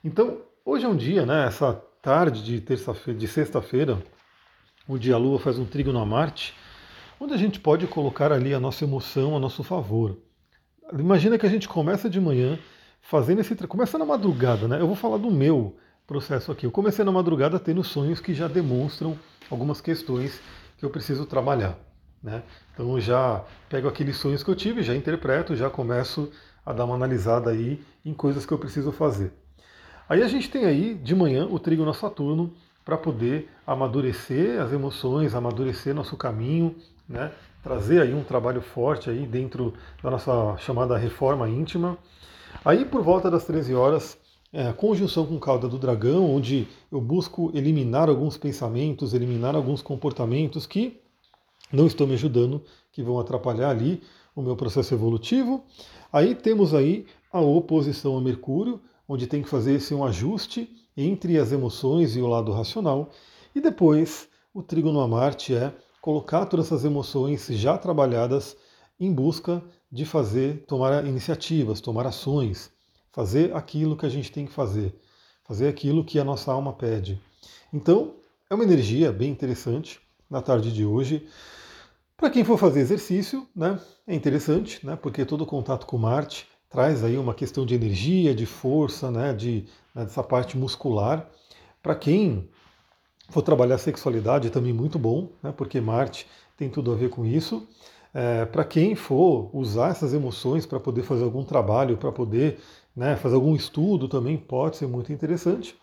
Então, 0.03 0.41
hoje 0.65 0.85
é 0.85 0.89
um 0.89 0.95
dia, 0.95 1.25
né, 1.25 1.47
essa 1.47 1.73
tarde 2.01 2.43
de 2.43 2.59
terça-feira, 2.59 3.17
de 3.17 3.27
sexta-feira, 3.27 4.03
o 4.87 4.97
dia 4.97 5.17
Lua 5.17 5.39
faz 5.39 5.57
um 5.57 5.65
trígono 5.65 5.99
a 5.99 6.05
Marte 6.05 6.53
onde 7.19 7.33
a 7.33 7.37
gente 7.37 7.59
pode 7.59 7.85
colocar 7.85 8.31
ali 8.31 8.53
a 8.53 8.59
nossa 8.59 8.83
emoção 8.83 9.35
a 9.35 9.39
nosso 9.39 9.63
favor. 9.63 10.17
Imagina 10.93 11.37
que 11.37 11.45
a 11.45 11.49
gente 11.49 11.67
começa 11.67 12.09
de 12.09 12.19
manhã 12.19 12.57
fazendo 13.01 13.41
esse. 13.41 13.55
Começa 13.67 13.97
na 13.97 14.05
madrugada, 14.05 14.67
né? 14.67 14.79
Eu 14.79 14.87
vou 14.87 14.95
falar 14.95 15.17
do 15.17 15.29
meu 15.29 15.75
processo 16.07 16.51
aqui. 16.51 16.65
Eu 16.65 16.71
comecei 16.71 17.03
na 17.03 17.11
madrugada 17.11 17.59
tendo 17.59 17.83
sonhos 17.83 18.19
que 18.19 18.33
já 18.33 18.47
demonstram 18.47 19.17
algumas 19.49 19.81
questões 19.81 20.39
que 20.79 20.85
eu 20.85 20.89
preciso 20.89 21.25
trabalhar. 21.25 21.77
Né? 22.23 22.41
Então 22.73 22.93
eu 22.93 23.01
já 23.01 23.43
pego 23.69 23.87
aqueles 23.87 24.17
sonhos 24.17 24.43
que 24.43 24.49
eu 24.49 24.55
tive, 24.55 24.81
já 24.81 24.95
interpreto, 24.95 25.55
já 25.55 25.69
começo 25.69 26.31
a 26.65 26.73
dar 26.73 26.85
uma 26.85 26.95
analisada 26.95 27.51
aí 27.51 27.83
em 28.03 28.13
coisas 28.13 28.45
que 28.45 28.51
eu 28.51 28.57
preciso 28.57 28.91
fazer. 28.91 29.31
Aí 30.07 30.23
a 30.23 30.27
gente 30.27 30.49
tem 30.49 30.65
aí 30.65 30.95
de 30.95 31.13
manhã 31.13 31.45
o 31.45 31.59
trígono 31.59 31.93
Saturno 31.93 32.53
para 32.83 32.97
poder 32.97 33.49
amadurecer 33.67 34.59
as 34.59 34.73
emoções, 34.73 35.35
amadurecer 35.35 35.93
nosso 35.93 36.17
caminho, 36.17 36.75
né? 37.07 37.31
trazer 37.61 38.01
aí 38.01 38.13
um 38.13 38.23
trabalho 38.23 38.61
forte 38.61 39.09
aí 39.09 39.25
dentro 39.27 39.73
da 40.01 40.09
nossa 40.09 40.57
chamada 40.57 40.97
reforma 40.97 41.47
íntima. 41.47 41.97
Aí 42.63 42.85
por 42.85 43.01
volta 43.01 43.29
das 43.29 43.45
13 43.45 43.75
horas, 43.75 44.17
é, 44.51 44.71
conjunção 44.73 45.25
com 45.25 45.39
cauda 45.39 45.67
do 45.67 45.77
dragão, 45.77 46.29
onde 46.29 46.67
eu 46.91 46.99
busco 46.99 47.51
eliminar 47.53 48.09
alguns 48.09 48.37
pensamentos, 48.37 49.13
eliminar 49.13 49.55
alguns 49.55 49.81
comportamentos 49.81 50.65
que 50.65 50.99
não 51.71 51.85
estão 51.85 52.07
me 52.07 52.13
ajudando, 52.13 52.63
que 52.91 53.03
vão 53.03 53.19
atrapalhar 53.19 53.69
ali 53.69 54.01
o 54.35 54.41
meu 54.41 54.55
processo 54.55 54.93
evolutivo. 54.93 55.63
Aí 56.11 56.33
temos 56.33 56.73
aí 56.73 57.05
a 57.31 57.39
oposição 57.39 58.17
a 58.17 58.21
Mercúrio, 58.21 58.81
onde 59.07 59.27
tem 59.27 59.43
que 59.43 59.49
fazer 59.49 59.73
esse 59.75 59.93
um 59.93 60.03
ajuste 60.03 60.69
entre 60.97 61.37
as 61.37 61.51
emoções 61.51 62.15
e 62.15 62.21
o 62.21 62.27
lado 62.27 62.51
racional. 62.51 63.09
E 63.53 63.61
depois 63.61 64.27
o 64.53 64.63
trígono 64.63 64.99
a 64.99 65.07
Marte 65.07 65.53
é 65.53 65.73
colocar 66.01 66.45
todas 66.45 66.67
essas 66.67 66.85
emoções 66.85 67.47
já 67.47 67.77
trabalhadas 67.77 68.57
em 68.99 69.13
busca 69.13 69.63
de 69.91 70.05
fazer, 70.05 70.65
tomar 70.65 71.05
iniciativas, 71.05 71.81
tomar 71.81 72.05
ações, 72.05 72.71
fazer 73.19 73.53
aquilo 73.53 73.97
que 73.97 74.05
a 74.05 74.09
gente 74.09 74.31
tem 74.31 74.45
que 74.45 74.53
fazer, 74.53 74.95
fazer 75.43 75.67
aquilo 75.67 76.05
que 76.05 76.17
a 76.17 76.23
nossa 76.23 76.53
alma 76.53 76.71
pede. 76.71 77.21
Então, 77.73 78.13
é 78.49 78.55
uma 78.55 78.63
energia 78.63 79.11
bem 79.11 79.29
interessante 79.29 79.99
na 80.29 80.41
tarde 80.41 80.71
de 80.71 80.85
hoje. 80.85 81.27
Para 82.15 82.29
quem 82.29 82.45
for 82.45 82.57
fazer 82.57 82.79
exercício, 82.79 83.45
né, 83.53 83.77
é 84.07 84.15
interessante, 84.15 84.85
né, 84.85 84.95
porque 84.95 85.25
todo 85.25 85.45
contato 85.45 85.85
com 85.85 85.97
Marte 85.97 86.47
traz 86.69 87.03
aí 87.03 87.17
uma 87.17 87.33
questão 87.33 87.65
de 87.65 87.75
energia, 87.75 88.33
de 88.33 88.45
força, 88.45 89.11
né, 89.11 89.33
de, 89.33 89.65
né, 89.93 90.05
dessa 90.05 90.23
parte 90.23 90.57
muscular. 90.57 91.29
Para 91.83 91.95
quem 91.95 92.47
for 93.27 93.41
trabalhar 93.41 93.79
sexualidade 93.79 94.47
é 94.47 94.49
também 94.49 94.71
muito 94.71 94.97
bom, 94.97 95.27
né, 95.43 95.51
porque 95.51 95.81
Marte 95.81 96.25
tem 96.55 96.69
tudo 96.69 96.93
a 96.93 96.95
ver 96.95 97.09
com 97.09 97.25
isso. 97.25 97.67
É, 98.13 98.45
para 98.45 98.63
quem 98.63 98.95
for 98.95 99.49
usar 99.53 99.89
essas 99.89 100.13
emoções 100.13 100.65
para 100.65 100.79
poder 100.79 101.03
fazer 101.03 101.25
algum 101.25 101.43
trabalho, 101.43 101.97
para 101.97 102.13
poder 102.13 102.59
né, 102.95 103.15
fazer 103.15 103.35
algum 103.35 103.55
estudo 103.55 104.07
também 104.07 104.37
pode 104.37 104.77
ser 104.77 104.87
muito 104.87 105.11
interessante. 105.13 105.75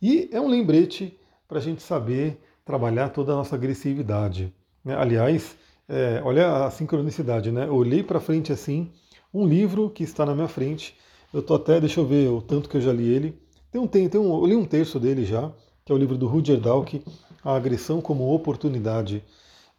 E 0.00 0.28
é 0.32 0.40
um 0.40 0.48
lembrete 0.48 1.18
para 1.46 1.58
a 1.58 1.62
gente 1.62 1.82
saber 1.82 2.40
trabalhar 2.64 3.10
toda 3.10 3.32
a 3.32 3.36
nossa 3.36 3.54
agressividade. 3.54 4.52
Né? 4.84 4.96
Aliás, 4.96 5.56
é, 5.88 6.20
olha 6.24 6.64
a 6.64 6.70
sincronicidade, 6.70 7.52
né? 7.52 7.66
Eu 7.66 7.74
olhei 7.74 8.02
para 8.02 8.20
frente 8.20 8.52
assim, 8.52 8.90
um 9.32 9.46
livro 9.46 9.90
que 9.90 10.02
está 10.02 10.24
na 10.24 10.34
minha 10.34 10.48
frente. 10.48 10.96
Eu 11.32 11.42
tô 11.42 11.54
até, 11.54 11.80
deixa 11.80 12.00
eu 12.00 12.06
ver 12.06 12.28
o 12.28 12.40
tanto 12.40 12.68
que 12.68 12.76
eu 12.76 12.80
já 12.80 12.92
li 12.92 13.08
ele. 13.08 13.38
Tem 13.70 13.80
um, 13.80 13.86
tem, 13.86 14.08
tem 14.08 14.20
um, 14.20 14.34
eu 14.34 14.46
li 14.46 14.56
um 14.56 14.64
terço 14.64 14.98
dele 14.98 15.24
já, 15.24 15.52
que 15.84 15.92
é 15.92 15.94
o 15.94 15.98
livro 15.98 16.16
do 16.16 16.26
Rudyard 16.26 16.62
Dalk, 16.62 17.02
A 17.42 17.56
Agressão 17.56 18.00
como 18.00 18.32
Oportunidade. 18.32 19.22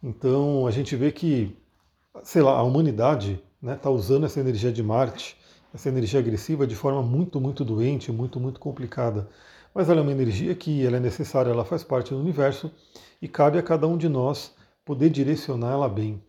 Então 0.02 0.66
a 0.66 0.70
gente 0.70 0.94
vê 0.94 1.10
que, 1.10 1.56
sei 2.22 2.42
lá, 2.42 2.52
a 2.52 2.62
humanidade 2.62 3.32
está 3.32 3.66
né, 3.66 3.74
tá 3.76 3.90
usando 3.90 4.26
essa 4.26 4.38
energia 4.38 4.70
de 4.70 4.82
Marte, 4.82 5.36
essa 5.76 5.90
energia 5.90 6.18
agressiva 6.18 6.66
de 6.66 6.74
forma 6.74 7.02
muito, 7.02 7.38
muito 7.38 7.62
doente, 7.62 8.10
muito, 8.10 8.40
muito 8.40 8.58
complicada. 8.58 9.28
Mas 9.74 9.90
ela 9.90 10.00
é 10.00 10.02
uma 10.02 10.10
energia 10.10 10.54
que 10.54 10.84
ela 10.84 10.96
é 10.96 11.00
necessária, 11.00 11.50
ela 11.50 11.66
faz 11.66 11.84
parte 11.84 12.14
do 12.14 12.18
universo 12.18 12.70
e 13.20 13.28
cabe 13.28 13.58
a 13.58 13.62
cada 13.62 13.86
um 13.86 13.98
de 13.98 14.08
nós 14.08 14.54
poder 14.86 15.10
direcionar 15.10 15.72
ela 15.72 15.88
bem. 15.88 16.22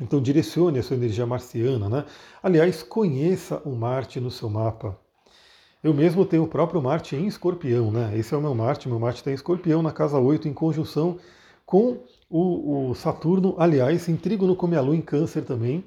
Então 0.00 0.20
direcione 0.20 0.80
a 0.80 0.82
sua 0.82 0.96
energia 0.96 1.24
marciana, 1.24 1.88
né? 1.88 2.04
Aliás, 2.42 2.82
conheça 2.82 3.62
o 3.64 3.76
Marte 3.76 4.18
no 4.18 4.30
seu 4.30 4.50
mapa. 4.50 4.98
Eu 5.82 5.94
mesmo 5.94 6.26
tenho 6.26 6.42
o 6.42 6.48
próprio 6.48 6.82
Marte 6.82 7.14
em 7.14 7.28
escorpião, 7.28 7.92
né? 7.92 8.12
Esse 8.18 8.34
é 8.34 8.36
o 8.36 8.40
meu 8.40 8.56
Marte, 8.56 8.88
meu 8.88 8.98
Marte 8.98 9.18
está 9.18 9.30
em 9.30 9.34
escorpião 9.34 9.82
na 9.82 9.92
casa 9.92 10.18
8, 10.18 10.48
em 10.48 10.52
conjunção 10.52 11.16
com 11.64 11.98
o, 12.28 12.90
o 12.90 12.94
Saturno, 12.96 13.54
aliás, 13.56 14.08
em 14.08 14.16
trígono 14.16 14.56
com 14.56 14.66
minha 14.66 14.80
Lua 14.80 14.96
em 14.96 15.00
câncer 15.00 15.44
também. 15.44 15.84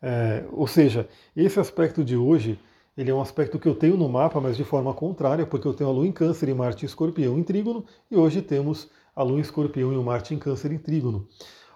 É, 0.00 0.44
ou 0.52 0.66
seja, 0.66 1.08
esse 1.36 1.60
aspecto 1.60 2.02
de 2.02 2.16
hoje, 2.16 2.58
ele 2.96 3.10
é 3.10 3.14
um 3.14 3.20
aspecto 3.20 3.58
que 3.58 3.68
eu 3.68 3.74
tenho 3.74 3.96
no 3.96 4.08
mapa, 4.08 4.40
mas 4.40 4.56
de 4.56 4.64
forma 4.64 4.92
contrária, 4.92 5.46
porque 5.46 5.66
eu 5.66 5.74
tenho 5.74 5.90
a 5.90 5.92
Lua 5.92 6.06
em 6.06 6.12
câncer 6.12 6.48
e 6.48 6.54
Marte 6.54 6.84
em 6.84 6.86
escorpião 6.86 7.38
em 7.38 7.42
trígono, 7.42 7.84
e 8.10 8.16
hoje 8.16 8.42
temos 8.42 8.90
a 9.14 9.22
Lua 9.22 9.38
em 9.38 9.42
escorpião 9.42 9.92
e 9.92 9.96
o 9.96 10.02
Marte 10.02 10.34
em 10.34 10.38
câncer 10.38 10.72
em 10.72 10.78
trígono. 10.78 11.26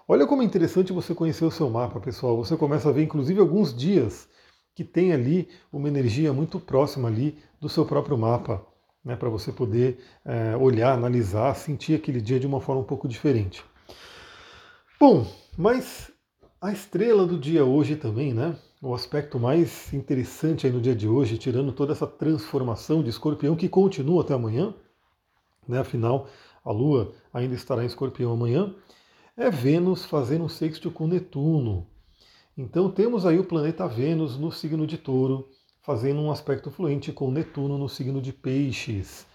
Olha 0.07 0.25
como 0.25 0.41
é 0.41 0.45
interessante 0.45 0.93
você 0.93 1.13
conhecer 1.13 1.43
o 1.43 1.51
seu 1.51 1.69
mapa, 1.69 1.99
pessoal. 1.99 2.37
Você 2.37 2.55
começa 2.55 2.87
a 2.87 2.91
ver, 2.93 3.03
inclusive, 3.03 3.39
alguns 3.39 3.75
dias 3.75 4.29
que 4.73 4.83
tem 4.83 5.11
ali 5.11 5.49
uma 5.71 5.87
energia 5.87 6.31
muito 6.31 6.59
próxima 6.59 7.07
ali 7.09 7.37
do 7.59 7.67
seu 7.67 7.85
próprio 7.85 8.17
mapa, 8.17 8.65
né, 9.03 9.15
para 9.15 9.27
você 9.27 9.51
poder 9.51 9.99
é, 10.23 10.55
olhar, 10.55 10.93
analisar, 10.93 11.55
sentir 11.55 11.95
aquele 11.95 12.21
dia 12.21 12.39
de 12.39 12.45
uma 12.45 12.61
forma 12.61 12.81
um 12.81 12.85
pouco 12.85 13.07
diferente. 13.07 13.65
Bom, 14.99 15.25
mas 15.57 16.11
a 16.59 16.71
estrela 16.71 17.25
do 17.25 17.37
dia 17.37 17.63
hoje 17.63 17.95
também, 17.95 18.33
né? 18.33 18.57
O 18.81 18.93
aspecto 18.93 19.39
mais 19.39 19.93
interessante 19.93 20.65
aí 20.65 20.73
no 20.73 20.81
dia 20.81 20.95
de 20.95 21.07
hoje, 21.07 21.37
tirando 21.37 21.71
toda 21.71 21.93
essa 21.93 22.07
transformação 22.07 23.03
de 23.03 23.09
escorpião 23.09 23.55
que 23.55 23.69
continua 23.69 24.23
até 24.23 24.33
amanhã, 24.33 24.73
né? 25.67 25.79
Afinal, 25.79 26.27
a 26.65 26.71
Lua 26.71 27.13
ainda 27.31 27.53
estará 27.53 27.83
em 27.83 27.87
escorpião 27.87 28.31
amanhã, 28.31 28.73
é 29.35 29.51
Vênus 29.51 30.05
fazendo 30.05 30.45
um 30.45 30.49
sexto 30.49 30.89
com 30.89 31.07
Netuno. 31.07 31.85
Então 32.57 32.89
temos 32.89 33.23
aí 33.23 33.37
o 33.37 33.45
planeta 33.45 33.87
Vênus 33.87 34.35
no 34.35 34.51
signo 34.51 34.87
de 34.87 34.97
touro, 34.97 35.47
fazendo 35.81 36.19
um 36.21 36.31
aspecto 36.31 36.71
fluente 36.71 37.11
com 37.11 37.29
Netuno 37.29 37.77
no 37.77 37.87
signo 37.87 38.19
de 38.19 38.33
peixes. 38.33 39.27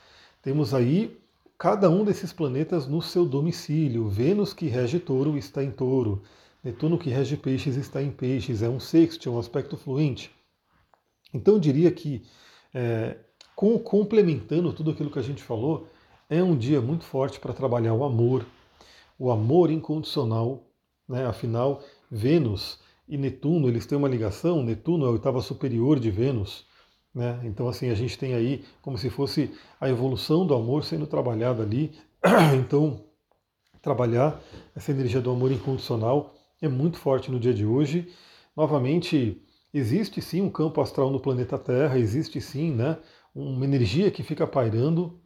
Temos 0.43 0.75
aí 0.75 1.17
cada 1.57 1.89
um 1.89 2.05
desses 2.05 2.33
planetas 2.33 2.89
no 2.89 3.01
seu 3.01 3.25
domicílio. 3.25 4.09
Vênus, 4.09 4.53
que 4.53 4.67
rege 4.67 4.99
touro, 4.99 5.39
está 5.39 5.63
em 5.63 5.71
touro. 5.71 6.21
Netuno, 6.63 6.97
que 6.97 7.11
rege 7.11 7.37
peixes, 7.37 7.77
está 7.77 8.01
em 8.01 8.11
peixes. 8.11 8.63
É 8.63 8.69
um 8.69 8.79
sexto, 8.79 9.29
é 9.29 9.33
um 9.33 9.39
aspecto 9.39 9.77
fluente. 9.77 10.31
Então 11.35 11.55
eu 11.55 11.61
diria 11.61 11.91
que, 11.91 12.23
é, 12.73 13.17
com, 13.57 13.79
complementando 13.79 14.73
tudo 14.73 14.93
aquilo 14.93 15.11
que 15.11 15.19
a 15.19 15.23
gente 15.23 15.43
falou, 15.43 15.89
é 16.31 16.43
um 16.43 16.57
dia 16.57 16.81
muito 16.81 17.05
forte 17.05 17.41
para 17.41 17.53
trabalhar 17.53 17.95
o 17.95 18.05
amor, 18.05 18.47
o 19.19 19.31
amor 19.31 19.71
incondicional. 19.71 20.65
Né? 21.09 21.27
Afinal, 21.27 21.83
Vênus 22.11 22.79
e 23.09 23.19
Netuno, 23.19 23.69
eles 23.69 23.85
têm 23.85 23.99
uma 23.99 24.09
ligação. 24.09 24.63
Netuno 24.63 25.05
é 25.05 25.09
a 25.09 25.13
oitava 25.13 25.41
superior 25.41 25.99
de 25.99 26.11
Vênus. 26.11 26.65
Né? 27.13 27.41
Então, 27.45 27.69
assim, 27.69 27.91
a 27.91 27.95
gente 27.95 28.17
tem 28.17 28.35
aí 28.35 28.65
como 28.81 28.97
se 28.97 29.11
fosse 29.11 29.53
a 29.81 29.89
evolução 29.89 30.47
do 30.47 30.55
amor 30.55 30.85
sendo 30.85 31.07
trabalhada 31.07 31.63
ali. 31.63 31.93
Então, 32.55 33.05
trabalhar 33.83 34.41
essa 34.77 34.93
energia 34.93 35.21
do 35.21 35.31
amor 35.31 35.51
incondicional 35.51 36.33
é 36.63 36.69
muito 36.69 36.97
forte 36.97 37.31
no 37.31 37.41
dia 37.41 37.53
de 37.53 37.67
hoje. 37.67 38.09
Novamente, 38.57 39.43
existe 39.75 40.23
sim 40.23 40.41
um 40.41 40.49
campo 40.49 40.81
astral 40.81 41.11
no 41.11 41.21
planeta 41.21 41.59
Terra, 41.59 41.99
existe 41.99 42.41
sim 42.41 42.73
né, 42.73 42.99
uma 43.35 43.65
energia 43.65 44.11
que 44.11 44.23
fica 44.23 44.47
pairando 44.47 45.21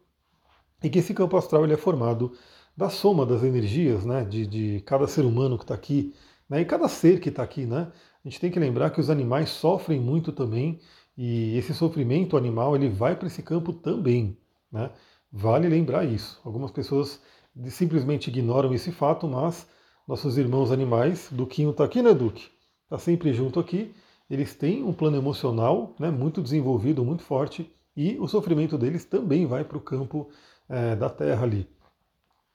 e 0.83 0.89
que 0.89 0.99
esse 0.99 1.13
campo 1.13 1.37
astral 1.37 1.65
ele 1.65 1.75
é 1.75 1.77
formado 1.77 2.33
da 2.77 2.89
soma 2.89 3.27
das 3.27 3.43
energias 3.43 4.05
né, 4.05 4.25
de, 4.25 4.47
de 4.47 4.81
cada 4.87 5.07
ser 5.07 5.25
humano 5.25 5.59
que 5.59 5.65
está 5.65 5.75
aqui 5.75 6.15
né, 6.49 6.61
e 6.63 6.65
cada 6.65 6.89
ser 6.89 7.21
que 7.21 7.29
está 7.29 7.43
aqui. 7.43 7.67
Né? 7.67 7.93
A 8.25 8.29
gente 8.29 8.41
tem 8.41 8.51
que 8.51 8.59
lembrar 8.59 8.91
que 8.91 9.01
os 9.01 9.11
animais 9.11 9.51
sofrem 9.51 10.01
muito 10.01 10.33
também 10.33 10.81
e 11.17 11.57
esse 11.57 11.75
sofrimento 11.75 12.37
animal 12.37 12.75
ele 12.75 12.89
vai 12.89 13.15
para 13.15 13.27
esse 13.27 13.43
campo 13.43 13.73
também. 13.73 14.39
Né? 14.73 14.91
Vale 15.31 15.69
lembrar 15.69 16.05
isso. 16.05 16.41
Algumas 16.45 16.71
pessoas 16.71 17.21
simplesmente 17.69 18.29
ignoram 18.29 18.73
esse 18.73 18.93
fato, 18.93 19.27
mas 19.27 19.67
nossos 20.07 20.39
irmãos 20.39 20.71
animais, 20.71 21.29
Duquinho 21.33 21.71
está 21.71 21.85
aqui, 21.85 22.01
né, 22.01 22.15
Duque? 22.15 22.49
Está 22.85 22.97
sempre 22.97 23.33
junto 23.33 23.59
aqui. 23.59 23.93
Eles 24.31 24.55
têm 24.55 24.85
um 24.85 24.93
plano 24.93 25.17
emocional 25.17 25.95
né, 25.99 26.11
muito 26.11 26.41
desenvolvido, 26.41 27.05
muito 27.05 27.25
forte, 27.25 27.69
e 27.97 28.17
o 28.19 28.29
sofrimento 28.29 28.79
deles 28.79 29.05
também 29.05 29.47
vai 29.47 29.65
para 29.65 29.77
o 29.77 29.81
campo 29.81 30.29
é, 30.69 30.95
da 30.95 31.09
Terra 31.09 31.43
ali. 31.43 31.69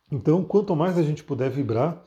Então, 0.09 0.43
quanto 0.43 0.75
mais 0.75 0.97
a 0.97 1.03
gente 1.03 1.23
puder 1.23 1.49
vibrar 1.49 2.01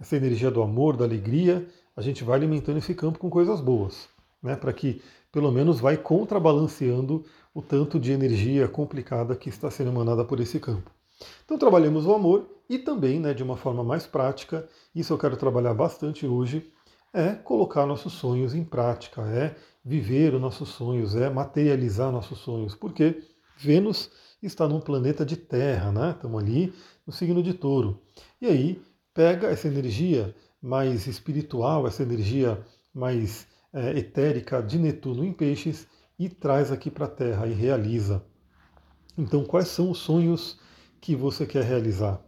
essa 0.00 0.16
energia 0.16 0.50
do 0.50 0.62
amor, 0.62 0.96
da 0.96 1.04
alegria, 1.04 1.66
a 1.96 2.02
gente 2.02 2.24
vai 2.24 2.36
alimentando 2.36 2.78
esse 2.78 2.94
campo 2.94 3.18
com 3.18 3.28
coisas 3.28 3.60
boas, 3.60 4.08
né? 4.42 4.56
Para 4.56 4.72
que 4.72 5.02
pelo 5.30 5.50
menos 5.50 5.80
vai 5.80 5.96
contrabalanceando 5.96 7.24
o 7.52 7.60
tanto 7.60 7.98
de 7.98 8.12
energia 8.12 8.68
complicada 8.68 9.36
que 9.36 9.48
está 9.48 9.70
sendo 9.70 9.90
emanada 9.90 10.24
por 10.24 10.40
esse 10.40 10.58
campo. 10.58 10.90
Então 11.44 11.58
trabalhamos 11.58 12.06
o 12.06 12.14
amor 12.14 12.57
e 12.68 12.78
também, 12.78 13.18
né, 13.18 13.32
de 13.32 13.42
uma 13.42 13.56
forma 13.56 13.82
mais 13.82 14.06
prática, 14.06 14.68
isso 14.94 15.12
eu 15.12 15.18
quero 15.18 15.36
trabalhar 15.36 15.74
bastante 15.74 16.26
hoje, 16.26 16.70
é 17.12 17.34
colocar 17.34 17.86
nossos 17.86 18.12
sonhos 18.12 18.54
em 18.54 18.64
prática, 18.64 19.22
é 19.22 19.56
viver 19.84 20.34
os 20.34 20.40
nossos 20.40 20.68
sonhos, 20.68 21.16
é 21.16 21.30
materializar 21.30 22.12
nossos 22.12 22.38
sonhos, 22.38 22.74
porque 22.74 23.22
Vênus 23.56 24.10
está 24.42 24.68
num 24.68 24.80
planeta 24.80 25.24
de 25.24 25.36
terra, 25.36 25.90
né? 25.90 26.10
Estamos 26.10 26.42
ali 26.42 26.72
no 27.06 27.12
signo 27.12 27.42
de 27.42 27.54
touro. 27.54 28.00
E 28.40 28.46
aí 28.46 28.82
pega 29.14 29.48
essa 29.48 29.66
energia 29.66 30.34
mais 30.60 31.06
espiritual, 31.06 31.86
essa 31.86 32.02
energia 32.02 32.62
mais 32.94 33.46
é, 33.72 33.98
etérica 33.98 34.62
de 34.62 34.78
Netuno 34.78 35.24
em 35.24 35.32
peixes 35.32 35.86
e 36.18 36.28
traz 36.28 36.70
aqui 36.70 36.90
para 36.90 37.06
a 37.06 37.10
Terra 37.10 37.46
e 37.46 37.52
realiza. 37.52 38.24
Então, 39.16 39.44
quais 39.44 39.68
são 39.68 39.90
os 39.90 39.98
sonhos 39.98 40.60
que 41.00 41.16
você 41.16 41.46
quer 41.46 41.64
realizar? 41.64 42.27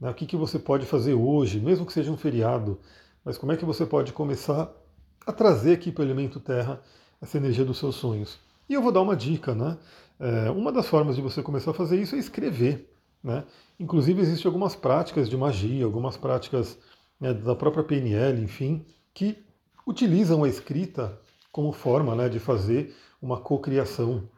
Né? 0.00 0.10
O 0.10 0.14
que, 0.14 0.26
que 0.26 0.36
você 0.36 0.58
pode 0.58 0.86
fazer 0.86 1.14
hoje, 1.14 1.60
mesmo 1.60 1.86
que 1.86 1.92
seja 1.92 2.10
um 2.10 2.16
feriado, 2.16 2.78
mas 3.24 3.36
como 3.38 3.52
é 3.52 3.56
que 3.56 3.64
você 3.64 3.84
pode 3.84 4.12
começar 4.12 4.70
a 5.26 5.32
trazer 5.32 5.74
aqui 5.74 5.90
para 5.90 6.02
o 6.02 6.06
elemento 6.06 6.38
Terra 6.38 6.80
essa 7.20 7.36
energia 7.36 7.64
dos 7.64 7.78
seus 7.78 7.96
sonhos? 7.96 8.38
E 8.68 8.74
eu 8.74 8.82
vou 8.82 8.92
dar 8.92 9.00
uma 9.00 9.16
dica, 9.16 9.54
né? 9.54 9.78
É, 10.18 10.50
uma 10.50 10.72
das 10.72 10.88
formas 10.88 11.16
de 11.16 11.22
você 11.22 11.42
começar 11.42 11.70
a 11.70 11.74
fazer 11.74 12.00
isso 12.00 12.14
é 12.14 12.18
escrever. 12.18 12.90
Né? 13.22 13.44
Inclusive, 13.78 14.20
existem 14.20 14.48
algumas 14.48 14.74
práticas 14.74 15.28
de 15.28 15.36
magia, 15.36 15.84
algumas 15.84 16.16
práticas 16.16 16.78
né, 17.20 17.34
da 17.34 17.54
própria 17.54 17.84
PNL, 17.84 18.42
enfim, 18.42 18.86
que 19.12 19.44
utilizam 19.86 20.44
a 20.44 20.48
escrita 20.48 21.20
como 21.52 21.72
forma 21.72 22.14
né, 22.14 22.28
de 22.28 22.38
fazer 22.38 22.94
uma 23.20 23.38
cocriação. 23.38 24.28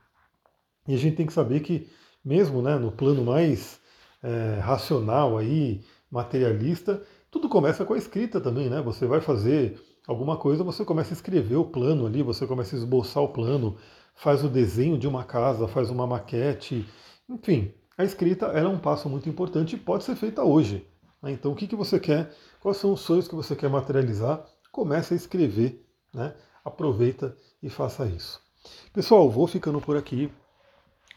E 0.86 0.94
a 0.94 0.96
gente 0.96 1.16
tem 1.16 1.26
que 1.26 1.32
saber 1.32 1.60
que, 1.60 1.88
mesmo 2.24 2.62
né, 2.62 2.76
no 2.78 2.90
plano 2.90 3.24
mais 3.24 3.80
é, 4.22 4.58
racional, 4.60 5.38
aí, 5.38 5.82
materialista, 6.10 7.02
tudo 7.30 7.48
começa 7.48 7.84
com 7.84 7.94
a 7.94 7.98
escrita 7.98 8.40
também. 8.40 8.68
Né? 8.68 8.80
Você 8.82 9.06
vai 9.06 9.20
fazer 9.20 9.80
alguma 10.06 10.36
coisa, 10.36 10.64
você 10.64 10.84
começa 10.84 11.12
a 11.12 11.16
escrever 11.16 11.56
o 11.56 11.64
plano 11.64 12.06
ali, 12.06 12.22
você 12.22 12.46
começa 12.46 12.74
a 12.74 12.78
esboçar 12.78 13.22
o 13.22 13.28
plano, 13.28 13.76
faz 14.14 14.42
o 14.42 14.48
desenho 14.48 14.98
de 14.98 15.06
uma 15.06 15.24
casa, 15.24 15.68
faz 15.68 15.90
uma 15.90 16.06
maquete, 16.06 16.86
enfim, 17.28 17.72
a 17.96 18.04
escrita 18.04 18.46
é 18.46 18.66
um 18.66 18.78
passo 18.78 19.08
muito 19.08 19.28
importante 19.28 19.74
e 19.74 19.78
pode 19.78 20.04
ser 20.04 20.16
feita 20.16 20.42
hoje. 20.42 20.86
Né? 21.22 21.32
Então, 21.32 21.52
o 21.52 21.54
que, 21.54 21.66
que 21.66 21.76
você 21.76 21.98
quer? 22.00 22.32
Quais 22.60 22.78
são 22.78 22.92
os 22.92 23.00
sonhos 23.00 23.28
que 23.28 23.34
você 23.34 23.54
quer 23.54 23.68
materializar? 23.68 24.44
Comece 24.72 25.14
a 25.14 25.16
escrever, 25.16 25.84
né? 26.14 26.34
aproveita 26.64 27.36
e 27.62 27.68
faça 27.68 28.06
isso. 28.06 28.40
Pessoal, 28.92 29.28
vou 29.28 29.46
ficando 29.46 29.80
por 29.80 29.96
aqui. 29.96 30.30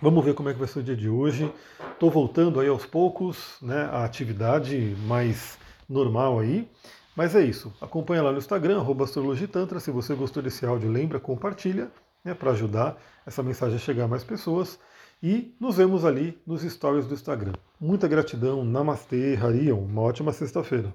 Vamos 0.02 0.26
ver 0.26 0.34
como 0.34 0.50
é 0.50 0.54
que 0.54 0.58
vai 0.58 0.68
ser 0.68 0.80
o 0.80 0.84
dia 0.84 0.96
de 0.96 1.08
hoje. 1.08 1.54
Estou 1.94 2.10
voltando 2.10 2.60
aí 2.60 2.68
aos 2.68 2.88
poucos, 2.88 3.58
né, 3.62 3.88
a 3.92 4.04
atividade 4.04 4.98
mais 5.06 5.60
normal 5.88 6.40
aí. 6.40 6.68
Mas 7.16 7.36
é 7.36 7.44
isso. 7.44 7.72
Acompanha 7.80 8.24
lá 8.24 8.32
no 8.32 8.40
Instagram, 8.40 8.84
astrologitantra. 9.04 9.80
Se 9.80 9.92
você 9.92 10.16
gostou 10.16 10.42
desse 10.42 10.66
áudio, 10.66 10.90
lembra, 10.90 11.20
compartilha, 11.20 11.92
né, 12.26 12.34
para 12.34 12.50
ajudar 12.50 12.98
essa 13.28 13.44
mensagem 13.44 13.76
a 13.76 13.80
chegar 13.80 14.06
a 14.06 14.08
mais 14.08 14.24
pessoas. 14.24 14.80
E 15.22 15.56
nos 15.60 15.78
vemos 15.78 16.04
ali 16.04 16.36
nos 16.48 16.64
stories 16.64 17.06
do 17.06 17.14
Instagram. 17.14 17.54
Muita 17.80 18.08
gratidão. 18.08 18.66
Namastê, 18.66 19.38
Harion. 19.40 19.82
Uma 19.82 20.02
ótima 20.02 20.34
sexta-feira. 20.34 20.92